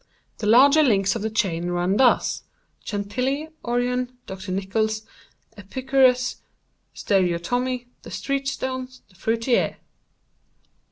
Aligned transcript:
The 0.39 0.47
larger 0.47 0.81
links 0.81 1.15
of 1.15 1.21
the 1.21 1.29
chain 1.29 1.67
run 1.69 1.97
thus—Chantilly, 1.97 3.49
Orion, 3.63 4.17
Dr. 4.25 4.51
Nichols, 4.51 5.03
Epicurus, 5.55 6.37
Stereotomy, 6.95 7.85
the 8.01 8.09
street 8.09 8.47
stones, 8.47 9.03
the 9.09 9.13
fruiterer." 9.15 9.75